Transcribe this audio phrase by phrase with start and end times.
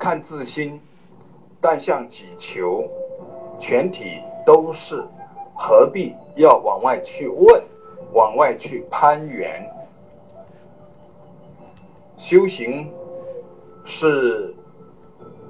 [0.00, 0.80] 看自心，
[1.60, 2.88] 但向己求，
[3.58, 5.04] 全体都是，
[5.54, 7.62] 何必要往外去问，
[8.14, 9.70] 往外去攀援？
[12.16, 12.90] 修行
[13.84, 14.54] 是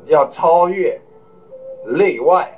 [0.06, 1.00] 要超越
[1.86, 2.52] 内外，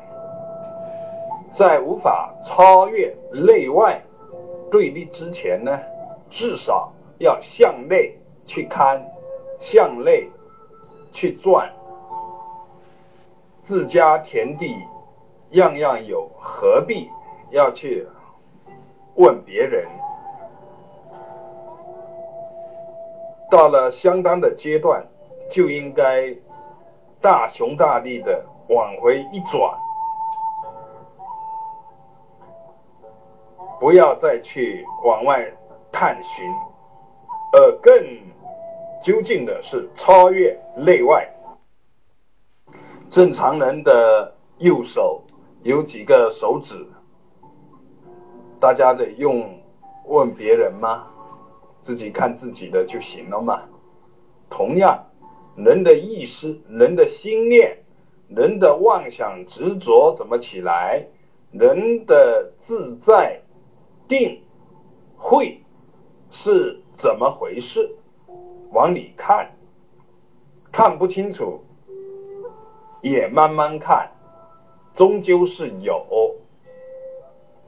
[1.53, 4.03] 在无法超越内外
[4.71, 5.79] 对立之前呢，
[6.31, 8.17] 至少要向内
[8.47, 9.07] 去看，
[9.59, 10.31] 向内
[11.13, 11.71] 去转。
[13.63, 14.77] 自家田地
[15.51, 17.09] 样样有，何必
[17.51, 18.07] 要去
[19.15, 19.87] 问别人？
[23.49, 25.07] 到了相当的阶段，
[25.49, 26.35] 就应该
[27.21, 29.79] 大雄大力的往回一转，
[33.79, 35.47] 不要再去往外
[35.93, 36.51] 探寻，
[37.53, 37.95] 而更
[39.03, 41.29] 究竟的是超越内外。
[43.13, 45.23] 正常人的右手
[45.63, 46.87] 有几个手指？
[48.59, 49.61] 大家得用
[50.07, 51.09] 问别人吗？
[51.83, 53.65] 自己看自己的就行了嘛。
[54.49, 55.09] 同样，
[55.57, 57.85] 人的意识、人的心念、
[58.29, 61.07] 人的妄想执着怎么起来？
[61.51, 63.43] 人的自在
[64.09, 64.41] 定
[65.19, 65.61] 慧
[66.31, 67.91] 是怎么回事？
[68.71, 69.51] 往里看，
[70.73, 71.63] 看不清楚。
[73.03, 74.11] 也慢慢看，
[74.95, 76.37] 终究是有。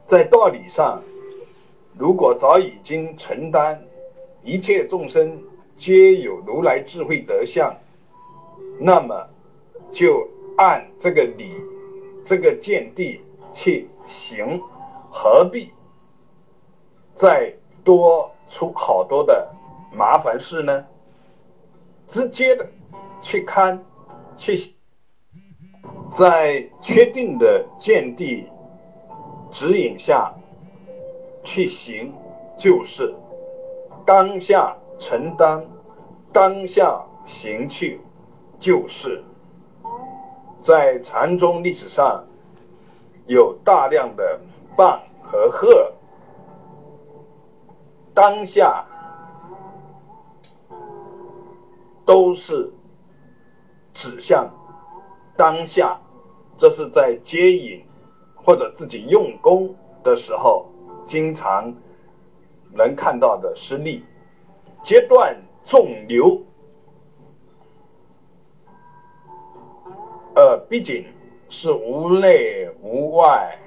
[0.05, 1.03] 在道理上，
[1.97, 3.83] 如果早已经承担
[4.43, 5.43] 一切众生
[5.75, 7.75] 皆有如来智慧德相，
[8.79, 9.27] 那么
[9.91, 11.51] 就按这个理、
[12.23, 13.19] 这个见地
[13.51, 14.61] 去行，
[15.11, 15.71] 何必
[17.13, 19.51] 再多出好多的
[19.91, 20.85] 麻烦事呢？
[22.07, 22.65] 直接的
[23.19, 23.83] 去看，
[24.37, 24.55] 去。
[26.17, 28.49] 在确定的见地
[29.51, 30.33] 指引下
[31.43, 32.13] 去行，
[32.57, 33.13] 就是
[34.05, 35.65] 当下承担，
[36.31, 37.99] 当下行去，
[38.57, 39.21] 就是
[40.61, 42.23] 在禅宗历史上
[43.27, 44.39] 有大量的
[44.77, 45.91] 棒和鹤，
[48.13, 48.85] 当下
[52.05, 52.71] 都是
[53.93, 54.49] 指向
[55.35, 55.99] 当下。
[56.57, 57.83] 这是在接引
[58.35, 60.67] 或者自己用功的时候，
[61.05, 61.73] 经常
[62.73, 64.03] 能看到的实例。
[64.81, 66.41] 截断纵流，
[70.35, 71.05] 呃，毕竟
[71.49, 73.57] 是无内无外，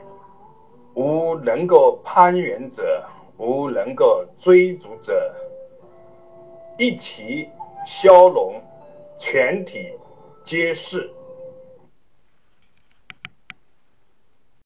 [0.94, 3.04] 无能够攀援者，
[3.36, 5.34] 无能够追逐者，
[6.78, 7.48] 一齐
[7.84, 8.62] 消融，
[9.18, 9.90] 全体
[10.44, 11.10] 皆是。